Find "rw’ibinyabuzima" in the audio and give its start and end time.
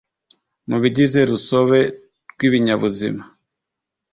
2.31-3.23